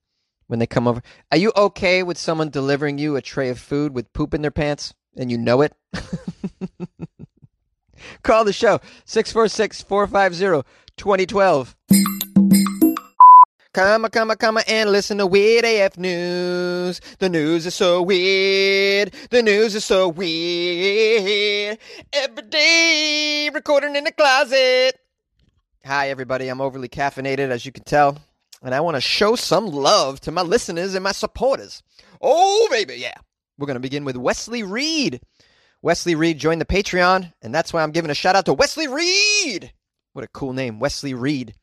when 0.48 0.60
they 0.60 0.68
come 0.68 0.88
over. 0.88 1.02
Are 1.32 1.38
you 1.38 1.52
okay 1.56 2.04
with 2.04 2.18
someone 2.18 2.50
delivering 2.50 2.98
you 2.98 3.16
a 3.16 3.22
tray 3.22 3.50
of 3.50 3.60
food 3.60 3.94
with 3.94 4.14
poop 4.14 4.34
in 4.34 4.42
their 4.42 4.52
pants 4.52 4.94
and 5.18 5.32
you 5.32 5.38
know 5.38 5.62
it? 5.62 5.74
Call 8.24 8.46
the 8.46 8.54
show 8.54 8.80
646 9.06 9.82
450 9.84 10.70
2012. 10.98 11.76
Come, 13.74 14.08
come, 14.10 14.30
come, 14.32 14.60
and 14.68 14.92
listen 14.92 15.20
to 15.20 15.28
Weird 15.28 15.64
AF 15.64 15.98
News. 16.00 17.00
The 17.20 17.30
news 17.30 17.68
is 17.68 17.76
so 17.76 18.02
weird. 18.02 19.14
The 19.30 19.44
news 19.44 19.76
is 19.76 19.86
so 19.86 20.10
weird. 20.10 21.78
Every 22.12 22.44
day, 22.44 23.52
recording 23.54 23.96
in 23.96 24.06
the 24.06 24.12
closet. 24.12 25.00
Hi, 25.86 26.10
everybody. 26.10 26.48
I'm 26.48 26.60
overly 26.60 26.90
caffeinated, 26.90 27.50
as 27.50 27.68
you 27.68 27.72
can 27.72 27.84
tell. 27.84 28.18
And 28.64 28.74
I 28.74 28.80
want 28.80 28.96
to 28.96 29.02
show 29.02 29.36
some 29.36 29.68
love 29.68 30.20
to 30.22 30.32
my 30.32 30.42
listeners 30.42 30.96
and 30.96 31.04
my 31.04 31.12
supporters. 31.12 31.84
Oh, 32.20 32.68
baby, 32.72 32.96
yeah. 32.96 33.14
We're 33.58 33.68
going 33.68 33.76
to 33.76 33.80
begin 33.82 34.06
with 34.06 34.18
Wesley 34.18 34.64
Reed. 34.64 35.22
Wesley 35.82 36.16
Reed 36.16 36.40
joined 36.40 36.62
the 36.62 36.66
Patreon, 36.66 37.34
and 37.42 37.54
that's 37.54 37.74
why 37.74 37.84
I'm 37.84 37.92
giving 37.92 38.12
a 38.12 38.16
shout 38.16 38.36
out 38.36 38.46
to 38.46 38.54
Wesley 38.54 38.88
Reed. 38.88 39.72
What 40.14 40.26
a 40.26 40.30
cool 40.30 40.54
name, 40.54 40.80
Wesley 40.80 41.14
Reed. 41.14 41.54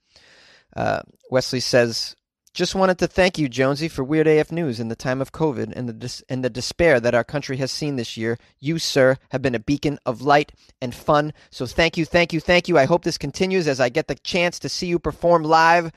Uh, 0.76 1.02
Wesley 1.30 1.60
says, 1.60 2.16
just 2.54 2.76
wanted 2.76 2.98
to 2.98 3.08
thank 3.08 3.36
you, 3.36 3.48
Jonesy, 3.48 3.88
for 3.88 4.04
Weird 4.04 4.28
AF 4.28 4.52
News 4.52 4.78
in 4.78 4.86
the 4.86 4.94
time 4.94 5.20
of 5.20 5.32
COVID 5.32 5.72
and 5.74 5.88
the 5.88 5.92
dis- 5.92 6.22
and 6.28 6.44
the 6.44 6.50
despair 6.50 7.00
that 7.00 7.14
our 7.14 7.24
country 7.24 7.56
has 7.56 7.72
seen 7.72 7.96
this 7.96 8.16
year. 8.16 8.38
You, 8.60 8.78
sir, 8.78 9.16
have 9.30 9.42
been 9.42 9.56
a 9.56 9.60
beacon 9.60 9.98
of 10.06 10.22
light 10.22 10.52
and 10.80 10.94
fun. 10.94 11.32
So 11.50 11.66
thank 11.66 11.96
you, 11.96 12.04
thank 12.04 12.32
you, 12.32 12.38
thank 12.38 12.68
you. 12.68 12.78
I 12.78 12.84
hope 12.84 13.02
this 13.02 13.18
continues 13.18 13.66
as 13.66 13.80
I 13.80 13.88
get 13.88 14.06
the 14.06 14.14
chance 14.14 14.60
to 14.60 14.68
see 14.68 14.86
you 14.86 15.00
perform 15.00 15.42
live 15.42 15.90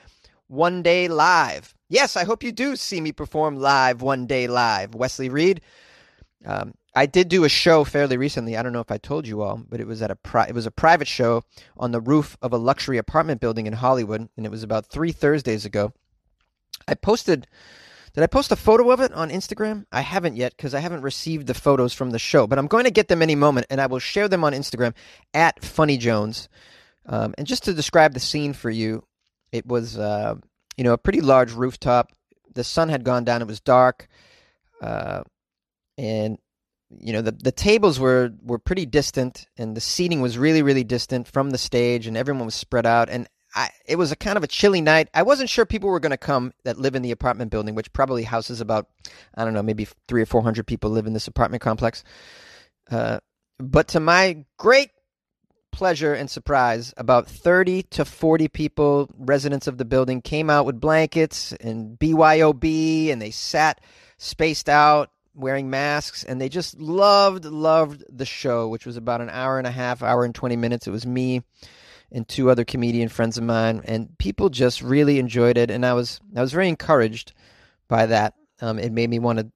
one 0.48 0.82
day 0.82 1.06
live. 1.06 1.76
Yes, 1.88 2.16
I 2.16 2.24
hope 2.24 2.42
you 2.42 2.50
do 2.50 2.74
see 2.74 3.00
me 3.00 3.12
perform 3.12 3.56
live 3.56 4.02
one 4.02 4.26
day 4.26 4.48
live. 4.48 4.96
Wesley 4.96 5.28
Reed. 5.28 5.60
Um, 6.44 6.74
I 6.94 7.06
did 7.06 7.28
do 7.28 7.44
a 7.44 7.48
show 7.48 7.84
fairly 7.84 8.16
recently. 8.16 8.56
I 8.56 8.62
don't 8.62 8.72
know 8.72 8.80
if 8.80 8.90
I 8.90 8.98
told 8.98 9.26
you 9.26 9.42
all, 9.42 9.62
but 9.68 9.80
it 9.80 9.86
was 9.86 10.02
at 10.02 10.10
a 10.10 10.16
pri- 10.16 10.46
it 10.48 10.54
was 10.54 10.66
a 10.66 10.70
private 10.70 11.08
show 11.08 11.44
on 11.76 11.92
the 11.92 12.00
roof 12.00 12.36
of 12.42 12.52
a 12.52 12.56
luxury 12.56 12.98
apartment 12.98 13.40
building 13.40 13.66
in 13.66 13.74
Hollywood, 13.74 14.28
and 14.36 14.46
it 14.46 14.50
was 14.50 14.62
about 14.62 14.86
three 14.86 15.12
Thursdays 15.12 15.64
ago. 15.64 15.92
I 16.86 16.94
posted. 16.94 17.46
Did 18.14 18.24
I 18.24 18.26
post 18.26 18.50
a 18.50 18.56
photo 18.56 18.90
of 18.90 19.00
it 19.00 19.12
on 19.12 19.30
Instagram? 19.30 19.84
I 19.92 20.00
haven't 20.00 20.36
yet 20.36 20.56
because 20.56 20.74
I 20.74 20.80
haven't 20.80 21.02
received 21.02 21.46
the 21.46 21.54
photos 21.54 21.92
from 21.92 22.10
the 22.10 22.18
show, 22.18 22.46
but 22.46 22.58
I'm 22.58 22.66
going 22.66 22.84
to 22.84 22.90
get 22.90 23.06
them 23.08 23.22
any 23.22 23.34
moment, 23.34 23.66
and 23.70 23.80
I 23.80 23.86
will 23.86 23.98
share 23.98 24.28
them 24.28 24.42
on 24.42 24.52
Instagram 24.52 24.94
at 25.34 25.62
Funny 25.64 25.98
Jones. 25.98 26.48
Um, 27.06 27.34
and 27.38 27.46
just 27.46 27.64
to 27.64 27.74
describe 27.74 28.14
the 28.14 28.20
scene 28.20 28.54
for 28.54 28.70
you, 28.70 29.04
it 29.52 29.66
was 29.66 29.98
uh, 29.98 30.34
you 30.76 30.84
know 30.84 30.94
a 30.94 30.98
pretty 30.98 31.20
large 31.20 31.52
rooftop. 31.52 32.12
The 32.54 32.64
sun 32.64 32.88
had 32.88 33.04
gone 33.04 33.24
down; 33.24 33.42
it 33.42 33.46
was 33.46 33.60
dark, 33.60 34.08
uh, 34.82 35.22
and 35.98 36.38
you 36.88 37.12
know 37.12 37.20
the 37.20 37.32
the 37.32 37.52
tables 37.52 38.00
were 38.00 38.30
were 38.42 38.58
pretty 38.58 38.86
distant 38.86 39.46
and 39.58 39.76
the 39.76 39.80
seating 39.80 40.22
was 40.22 40.38
really 40.38 40.62
really 40.62 40.84
distant 40.84 41.28
from 41.28 41.50
the 41.50 41.58
stage 41.58 42.06
and 42.06 42.16
everyone 42.16 42.46
was 42.46 42.54
spread 42.54 42.86
out 42.86 43.10
and 43.10 43.28
I 43.54 43.70
it 43.86 43.96
was 43.96 44.12
a 44.12 44.16
kind 44.16 44.36
of 44.36 44.44
a 44.44 44.48
chilly 44.48 44.80
night. 44.80 45.08
I 45.14 45.22
wasn't 45.22 45.50
sure 45.50 45.66
people 45.66 45.88
were 45.88 46.00
going 46.00 46.10
to 46.10 46.18
come 46.18 46.52
that 46.64 46.78
live 46.78 46.94
in 46.94 47.02
the 47.02 47.10
apartment 47.10 47.50
building, 47.50 47.74
which 47.74 47.92
probably 47.92 48.22
houses 48.22 48.60
about 48.60 48.88
I 49.34 49.44
don't 49.44 49.54
know 49.54 49.62
maybe 49.62 49.86
three 50.06 50.22
or 50.22 50.26
four 50.26 50.42
hundred 50.42 50.66
people 50.66 50.90
live 50.90 51.06
in 51.06 51.12
this 51.12 51.28
apartment 51.28 51.62
complex. 51.62 52.04
Uh, 52.90 53.18
but 53.58 53.88
to 53.88 54.00
my 54.00 54.44
great 54.58 54.90
pleasure 55.72 56.14
and 56.14 56.30
surprise, 56.30 56.94
about 56.96 57.28
30 57.28 57.82
to 57.84 58.04
40 58.04 58.48
people, 58.48 59.10
residents 59.18 59.66
of 59.66 59.78
the 59.78 59.84
building, 59.84 60.22
came 60.22 60.48
out 60.48 60.64
with 60.64 60.80
blankets 60.80 61.52
and 61.52 61.98
BYOB, 61.98 63.10
and 63.10 63.20
they 63.20 63.30
sat 63.30 63.80
spaced 64.16 64.68
out 64.68 65.10
wearing 65.38 65.70
masks 65.70 66.24
and 66.24 66.40
they 66.40 66.48
just 66.48 66.78
loved 66.80 67.44
loved 67.44 68.04
the 68.08 68.26
show 68.26 68.68
which 68.68 68.84
was 68.84 68.96
about 68.96 69.20
an 69.20 69.30
hour 69.30 69.58
and 69.58 69.66
a 69.66 69.70
half 69.70 70.02
hour 70.02 70.24
and 70.24 70.34
20 70.34 70.56
minutes. 70.56 70.86
It 70.86 70.90
was 70.90 71.06
me 71.06 71.42
and 72.10 72.26
two 72.26 72.50
other 72.50 72.64
comedian 72.64 73.08
friends 73.08 73.38
of 73.38 73.44
mine 73.44 73.82
and 73.84 74.16
people 74.18 74.48
just 74.48 74.82
really 74.82 75.18
enjoyed 75.18 75.58
it 75.58 75.70
and 75.70 75.84
i 75.84 75.92
was 75.92 76.20
i 76.34 76.40
was 76.40 76.52
very 76.52 76.68
encouraged 76.68 77.34
by 77.88 78.06
that. 78.06 78.34
Um, 78.60 78.78
it 78.78 78.92
made 78.92 79.10
me 79.10 79.18
want 79.18 79.38
to 79.38 79.50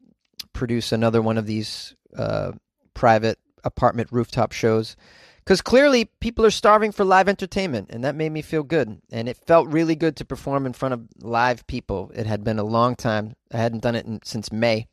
produce 0.52 0.92
another 0.92 1.22
one 1.22 1.38
of 1.38 1.46
these 1.46 1.94
uh, 2.16 2.52
private 2.94 3.38
apartment 3.64 4.08
rooftop 4.10 4.52
shows 4.52 4.96
because 5.38 5.60
clearly 5.60 6.06
people 6.20 6.44
are 6.44 6.50
starving 6.50 6.92
for 6.92 7.04
live 7.04 7.28
entertainment 7.28 7.88
and 7.90 8.04
that 8.04 8.14
made 8.14 8.30
me 8.30 8.42
feel 8.42 8.62
good 8.62 9.00
and 9.10 9.28
it 9.28 9.36
felt 9.46 9.68
really 9.68 9.94
good 9.94 10.16
to 10.16 10.24
perform 10.24 10.66
in 10.66 10.72
front 10.72 10.94
of 10.94 11.06
live 11.20 11.66
people. 11.66 12.10
It 12.14 12.26
had 12.26 12.44
been 12.44 12.58
a 12.58 12.64
long 12.64 12.96
time. 12.96 13.34
I 13.52 13.58
hadn't 13.58 13.82
done 13.82 13.94
it 13.94 14.06
in, 14.06 14.20
since 14.24 14.50
may 14.50 14.86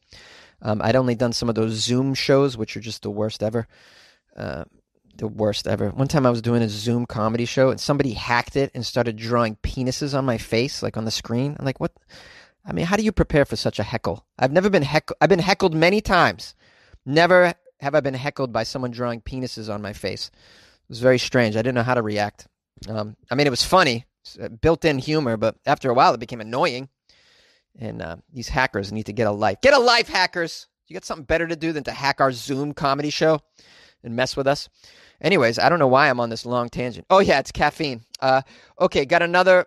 Um, 0.61 0.81
I'd 0.81 0.95
only 0.95 1.15
done 1.15 1.33
some 1.33 1.49
of 1.49 1.55
those 1.55 1.73
Zoom 1.73 2.13
shows, 2.13 2.57
which 2.57 2.75
are 2.75 2.81
just 2.81 3.01
the 3.01 3.09
worst 3.09 3.41
ever. 3.43 3.67
Uh, 4.35 4.65
the 5.15 5.27
worst 5.27 5.67
ever. 5.67 5.89
One 5.89 6.07
time 6.07 6.25
I 6.25 6.29
was 6.29 6.41
doing 6.41 6.61
a 6.61 6.69
Zoom 6.69 7.05
comedy 7.05 7.45
show 7.45 7.69
and 7.69 7.79
somebody 7.79 8.13
hacked 8.13 8.55
it 8.55 8.71
and 8.73 8.85
started 8.85 9.17
drawing 9.17 9.57
penises 9.57 10.17
on 10.17 10.25
my 10.25 10.37
face, 10.37 10.81
like 10.81 10.97
on 10.97 11.05
the 11.05 11.11
screen. 11.11 11.55
I'm 11.59 11.65
like, 11.65 11.79
what? 11.79 11.91
I 12.65 12.73
mean, 12.73 12.85
how 12.85 12.95
do 12.95 13.03
you 13.03 13.11
prepare 13.11 13.45
for 13.45 13.55
such 13.55 13.79
a 13.79 13.83
heckle? 13.83 14.25
I've 14.37 14.51
never 14.51 14.69
been 14.69 14.83
heckled. 14.83 15.17
I've 15.19 15.29
been 15.29 15.39
heckled 15.39 15.73
many 15.73 16.01
times. 16.01 16.55
Never 17.05 17.53
have 17.79 17.95
I 17.95 17.99
been 17.99 18.13
heckled 18.13 18.51
by 18.51 18.63
someone 18.63 18.91
drawing 18.91 19.21
penises 19.21 19.73
on 19.73 19.81
my 19.81 19.93
face. 19.93 20.29
It 20.33 20.89
was 20.89 20.99
very 20.99 21.19
strange. 21.19 21.55
I 21.55 21.59
didn't 21.59 21.75
know 21.75 21.83
how 21.83 21.95
to 21.95 22.01
react. 22.01 22.47
Um, 22.87 23.15
I 23.29 23.35
mean, 23.35 23.47
it 23.47 23.51
was 23.51 23.63
funny, 23.63 24.05
built-in 24.61 24.99
humor, 24.99 25.37
but 25.37 25.55
after 25.65 25.89
a 25.89 25.93
while, 25.93 26.13
it 26.13 26.19
became 26.19 26.41
annoying. 26.41 26.89
And 27.79 28.01
uh, 28.01 28.17
these 28.31 28.49
hackers 28.49 28.91
need 28.91 29.05
to 29.05 29.13
get 29.13 29.27
a 29.27 29.31
life. 29.31 29.61
Get 29.61 29.73
a 29.73 29.79
life, 29.79 30.09
hackers! 30.09 30.67
You 30.87 30.95
got 30.95 31.05
something 31.05 31.25
better 31.25 31.47
to 31.47 31.55
do 31.55 31.71
than 31.71 31.83
to 31.85 31.91
hack 31.91 32.19
our 32.19 32.31
Zoom 32.31 32.73
comedy 32.73 33.09
show 33.09 33.39
and 34.03 34.15
mess 34.15 34.35
with 34.35 34.47
us. 34.47 34.67
Anyways, 35.21 35.59
I 35.59 35.69
don't 35.69 35.79
know 35.79 35.87
why 35.87 36.09
I'm 36.09 36.19
on 36.19 36.29
this 36.29 36.45
long 36.45 36.69
tangent. 36.69 37.05
Oh 37.09 37.19
yeah, 37.19 37.39
it's 37.39 37.51
caffeine. 37.51 38.01
Uh, 38.19 38.41
okay, 38.79 39.05
got 39.05 39.21
another 39.21 39.65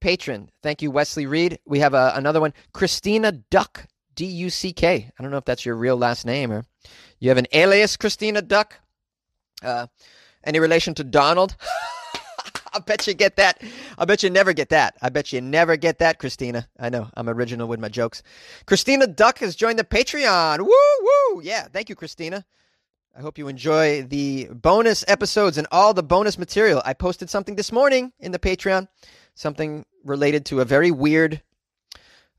patron. 0.00 0.50
Thank 0.62 0.82
you, 0.82 0.90
Wesley 0.90 1.26
Reed. 1.26 1.58
We 1.66 1.80
have 1.80 1.94
uh, 1.94 2.12
another 2.14 2.40
one, 2.40 2.54
Christina 2.72 3.32
Duck, 3.32 3.86
D 4.14 4.26
U 4.26 4.50
C 4.50 4.72
K. 4.72 5.10
I 5.18 5.22
don't 5.22 5.30
know 5.30 5.38
if 5.38 5.44
that's 5.44 5.64
your 5.64 5.76
real 5.76 5.96
last 5.96 6.26
name 6.26 6.52
or 6.52 6.64
you 7.18 7.28
have 7.30 7.38
an 7.38 7.46
alias, 7.52 7.96
Christina 7.96 8.42
Duck. 8.42 8.76
Uh, 9.62 9.86
any 10.44 10.60
relation 10.60 10.94
to 10.94 11.04
Donald? 11.04 11.56
I 12.78 12.80
bet 12.80 13.08
you 13.08 13.14
get 13.14 13.34
that. 13.36 13.60
I 13.98 14.04
bet 14.04 14.22
you 14.22 14.30
never 14.30 14.52
get 14.52 14.68
that. 14.68 14.96
I 15.02 15.08
bet 15.08 15.32
you 15.32 15.40
never 15.40 15.76
get 15.76 15.98
that, 15.98 16.20
Christina. 16.20 16.68
I 16.78 16.90
know 16.90 17.08
I'm 17.14 17.28
original 17.28 17.66
with 17.66 17.80
my 17.80 17.88
jokes. 17.88 18.22
Christina 18.66 19.08
Duck 19.08 19.38
has 19.38 19.56
joined 19.56 19.80
the 19.80 19.84
Patreon. 19.84 20.60
Woo 20.60 20.68
woo! 20.68 21.42
Yeah, 21.42 21.64
thank 21.64 21.88
you, 21.88 21.96
Christina. 21.96 22.44
I 23.16 23.20
hope 23.20 23.36
you 23.36 23.48
enjoy 23.48 24.04
the 24.04 24.48
bonus 24.52 25.04
episodes 25.08 25.58
and 25.58 25.66
all 25.72 25.92
the 25.92 26.04
bonus 26.04 26.38
material. 26.38 26.80
I 26.84 26.94
posted 26.94 27.28
something 27.28 27.56
this 27.56 27.72
morning 27.72 28.12
in 28.20 28.30
the 28.30 28.38
Patreon, 28.38 28.86
something 29.34 29.84
related 30.04 30.46
to 30.46 30.60
a 30.60 30.64
very 30.64 30.92
weird, 30.92 31.42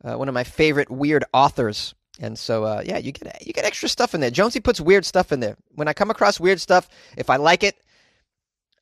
uh, 0.05 0.15
one 0.15 0.29
of 0.29 0.33
my 0.33 0.45
favorite 0.45 0.89
weird 0.89 1.25
authors. 1.33 1.95
And 2.17 2.39
so, 2.39 2.63
uh, 2.63 2.81
yeah, 2.85 2.97
you 2.97 3.11
get 3.11 3.45
you 3.45 3.51
get 3.51 3.65
extra 3.65 3.89
stuff 3.89 4.15
in 4.15 4.21
there. 4.21 4.31
Jonesy 4.31 4.61
puts 4.61 4.79
weird 4.79 5.03
stuff 5.03 5.33
in 5.33 5.41
there. 5.41 5.57
When 5.75 5.89
I 5.89 5.93
come 5.93 6.09
across 6.09 6.39
weird 6.39 6.61
stuff, 6.61 6.87
if 7.17 7.29
I 7.29 7.35
like 7.35 7.61
it, 7.61 7.75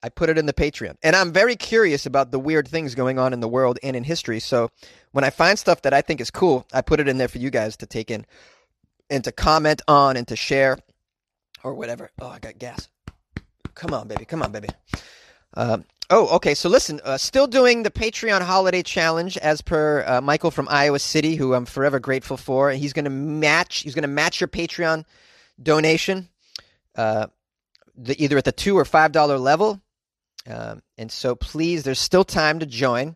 I 0.08 0.10
put 0.10 0.30
it 0.30 0.38
in 0.38 0.46
the 0.46 0.54
Patreon. 0.54 0.96
And 1.04 1.18
I'm 1.18 1.34
very 1.34 1.58
curious 1.58 2.06
about 2.06 2.32
the 2.32 2.40
weird 2.40 2.66
things 2.66 2.96
going 2.96 3.20
on 3.20 3.34
in 3.34 3.42
the 3.42 3.48
world 3.48 3.78
and 3.84 3.94
in 3.94 4.06
history. 4.06 4.40
So 4.40 4.72
when 5.12 5.26
I 5.26 5.30
find 5.30 5.60
stuff 5.60 5.82
that 5.82 5.94
I 5.94 6.00
think 6.00 6.22
is 6.22 6.32
cool, 6.32 6.66
I 6.72 6.82
put 6.82 7.02
it 7.02 7.10
in 7.10 7.18
there 7.18 7.28
for 7.28 7.40
you 7.40 7.50
guys 7.50 7.76
to 7.78 7.86
take 7.86 8.10
in 8.10 8.26
and 9.10 9.22
to 9.26 9.34
comment 9.34 9.82
on 9.86 10.16
and 10.16 10.26
to 10.30 10.38
share 10.38 10.80
or 11.62 11.74
whatever. 11.74 12.10
Oh, 12.22 12.30
I 12.30 12.40
got 12.40 12.58
gas. 12.58 12.88
Come 13.76 13.94
on, 13.94 14.08
baby. 14.08 14.24
Come 14.24 14.42
on, 14.42 14.54
baby. 14.54 14.70
Uh, 15.54 15.80
oh, 16.10 16.34
okay. 16.38 16.54
So 16.54 16.70
listen, 16.70 17.02
uh, 17.04 17.18
still 17.18 17.48
doing 17.48 17.84
the 17.84 17.92
Patreon 17.92 18.42
holiday 18.42 18.84
challenge 18.84 19.36
as 19.36 19.62
per 19.62 20.06
uh, 20.08 20.22
Michael 20.22 20.52
from 20.52 20.70
Iowa 20.70 21.00
City, 21.00 21.36
who 21.36 21.54
I'm 21.54 21.66
forever 21.66 22.00
grateful 22.00 22.38
for. 22.38 22.72
He's 22.72 22.94
going 22.94 23.04
to 23.04 23.12
match. 23.12 23.80
He's 23.80 23.94
going 23.94 24.04
to 24.04 24.08
match 24.08 24.40
your 24.40 24.48
Patreon 24.48 25.04
donation, 25.62 26.30
uh, 26.96 27.28
the, 27.98 28.24
either 28.24 28.38
at 28.38 28.46
the 28.46 28.54
two 28.54 28.78
or 28.78 28.86
five 28.86 29.12
dollar 29.12 29.38
level. 29.38 29.82
Um, 30.48 30.82
and 30.98 31.12
so 31.12 31.36
please, 31.36 31.84
there's 31.84 32.00
still 32.00 32.24
time 32.24 32.60
to 32.60 32.66
join. 32.66 33.16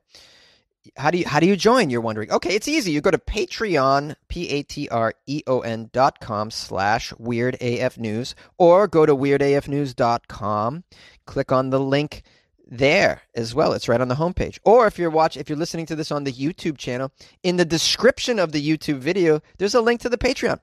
How 0.97 1.11
do 1.11 1.19
you 1.19 1.27
how 1.27 1.39
do 1.39 1.45
you 1.45 1.55
join? 1.55 1.89
You're 1.89 2.01
wondering. 2.01 2.31
Okay, 2.31 2.55
it's 2.55 2.67
easy. 2.67 2.91
You 2.91 3.01
go 3.01 3.11
to 3.11 3.19
Patreon, 3.19 4.15
P 4.27 4.49
A 4.49 4.63
T 4.63 4.89
R 4.89 5.13
E 5.27 5.43
O 5.45 5.59
N 5.59 5.89
dot 5.93 6.19
com 6.19 6.49
slash 6.49 7.13
weird 7.19 7.55
AF 7.61 7.97
news, 7.97 8.35
or 8.57 8.87
go 8.87 9.05
to 9.05 9.15
weirdafnews.com, 9.15 10.83
click 11.25 11.51
on 11.51 11.69
the 11.69 11.79
link 11.79 12.23
there 12.67 13.21
as 13.35 13.53
well. 13.53 13.73
It's 13.73 13.87
right 13.87 14.01
on 14.01 14.07
the 14.07 14.15
homepage. 14.15 14.57
Or 14.63 14.87
if 14.87 14.97
you're 14.97 15.11
watching 15.11 15.39
if 15.39 15.49
you're 15.49 15.57
listening 15.57 15.85
to 15.87 15.95
this 15.95 16.11
on 16.11 16.23
the 16.23 16.33
YouTube 16.33 16.77
channel, 16.77 17.11
in 17.43 17.57
the 17.57 17.65
description 17.65 18.39
of 18.39 18.51
the 18.51 18.65
YouTube 18.65 18.97
video, 18.97 19.41
there's 19.59 19.75
a 19.75 19.81
link 19.81 20.01
to 20.01 20.09
the 20.09 20.17
Patreon. 20.17 20.59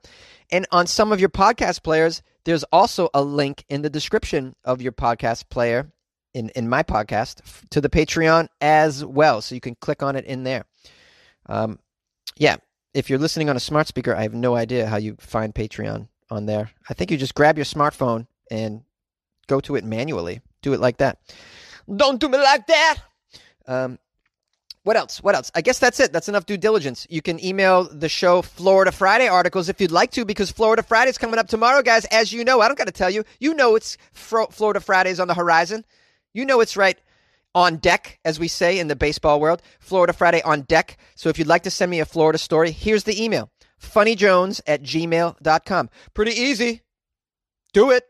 And 0.51 0.67
on 0.71 0.85
some 0.85 1.13
of 1.13 1.19
your 1.21 1.29
podcast 1.29 1.81
players, 1.81 2.21
there's 2.43 2.63
also 2.65 3.09
a 3.13 3.21
link 3.21 3.63
in 3.69 3.83
the 3.83 3.89
description 3.89 4.55
of 4.65 4.81
your 4.81 4.91
podcast 4.91 5.49
player 5.49 5.91
in, 6.33 6.49
in 6.49 6.69
my 6.69 6.83
podcast 6.83 7.41
to 7.69 7.81
the 7.81 7.89
Patreon 7.89 8.47
as 8.61 9.03
well. 9.03 9.41
So 9.41 9.55
you 9.55 9.61
can 9.61 9.75
click 9.75 10.03
on 10.03 10.15
it 10.15 10.25
in 10.25 10.43
there. 10.43 10.65
Um, 11.47 11.79
yeah, 12.37 12.57
if 12.93 13.09
you're 13.09 13.19
listening 13.19 13.49
on 13.49 13.57
a 13.57 13.61
smart 13.61 13.87
speaker, 13.87 14.15
I 14.15 14.23
have 14.23 14.33
no 14.33 14.55
idea 14.55 14.87
how 14.87 14.97
you 14.97 15.15
find 15.19 15.53
Patreon 15.53 16.07
on 16.29 16.45
there. 16.45 16.71
I 16.89 16.93
think 16.93 17.11
you 17.11 17.17
just 17.17 17.35
grab 17.35 17.57
your 17.57 17.65
smartphone 17.65 18.27
and 18.51 18.83
go 19.47 19.59
to 19.61 19.75
it 19.75 19.83
manually. 19.83 20.41
Do 20.61 20.73
it 20.73 20.79
like 20.79 20.97
that. 20.97 21.19
Don't 21.93 22.19
do 22.19 22.29
me 22.29 22.37
like 22.37 22.67
that. 22.67 22.97
Um, 23.67 23.99
what 24.83 24.95
else? 24.95 25.21
What 25.21 25.35
else? 25.35 25.51
I 25.53 25.61
guess 25.61 25.77
that's 25.77 25.99
it. 25.99 26.13
That's 26.13 26.29
enough 26.29 26.45
due 26.45 26.57
diligence. 26.57 27.05
You 27.09 27.21
can 27.21 27.43
email 27.43 27.83
the 27.83 28.09
show 28.09 28.41
Florida 28.41 28.91
Friday 28.91 29.27
articles 29.27 29.69
if 29.69 29.81
you'd 29.81 29.91
like 29.91 30.11
to, 30.11 30.25
because 30.25 30.51
Florida 30.51 30.81
Friday's 30.81 31.17
coming 31.17 31.39
up 31.39 31.47
tomorrow, 31.47 31.81
guys. 31.81 32.05
As 32.05 32.31
you 32.31 32.43
know, 32.43 32.61
I 32.61 32.67
don't 32.67 32.77
got 32.77 32.87
to 32.87 32.93
tell 32.93 33.09
you. 33.09 33.23
You 33.39 33.53
know 33.53 33.75
it's 33.75 33.97
Florida 34.13 34.79
Fridays 34.79 35.19
on 35.19 35.27
the 35.27 35.33
horizon. 35.33 35.83
You 36.33 36.45
know 36.45 36.59
it's 36.61 36.77
right 36.77 36.99
on 37.55 37.77
deck, 37.77 38.19
as 38.23 38.39
we 38.39 38.47
say 38.47 38.79
in 38.79 38.87
the 38.87 38.95
baseball 38.95 39.39
world. 39.39 39.61
Florida 39.79 40.13
Friday 40.13 40.41
on 40.43 40.61
deck. 40.61 40.97
So 41.15 41.29
if 41.29 41.39
you'd 41.39 41.47
like 41.47 41.63
to 41.63 41.71
send 41.71 41.91
me 41.91 41.99
a 41.99 42.05
Florida 42.05 42.37
story, 42.37 42.71
here's 42.71 43.03
the 43.03 43.23
email 43.23 43.49
funnyjones 43.81 44.61
at 44.67 44.83
gmail.com. 44.83 45.89
Pretty 46.13 46.31
easy. 46.31 46.81
Do 47.73 47.91
it. 47.91 48.03